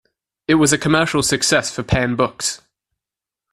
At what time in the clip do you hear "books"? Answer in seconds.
2.15-2.63